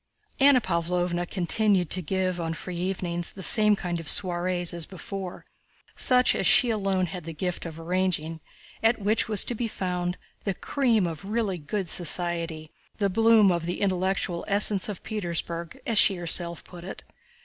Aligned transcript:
Anna 0.39 0.59
Pávlovna 0.59 1.29
continued 1.29 1.91
to 1.91 2.01
give 2.01 2.39
on 2.41 2.55
free 2.55 2.75
evenings 2.75 3.31
the 3.33 3.43
same 3.43 3.75
kind 3.75 3.99
of 3.99 4.09
soirees 4.09 4.73
as 4.73 4.87
before—such 4.87 6.33
as 6.33 6.47
she 6.47 6.71
alone 6.71 7.05
had 7.05 7.23
the 7.23 7.35
gift 7.35 7.67
of 7.67 7.79
arranging—at 7.79 8.97
which 8.99 9.27
was 9.27 9.43
to 9.43 9.53
be 9.53 9.67
found 9.67 10.17
"the 10.43 10.55
cream 10.55 11.05
of 11.05 11.23
really 11.23 11.59
good 11.59 11.87
society, 11.87 12.71
the 12.97 13.11
bloom 13.11 13.51
of 13.51 13.67
the 13.67 13.79
intellectual 13.79 14.43
essence 14.47 14.89
of 14.89 15.03
Petersburg," 15.03 15.79
as 15.85 15.99
she 15.99 16.15
herself 16.15 16.63
put 16.63 16.83
it. 16.83 17.03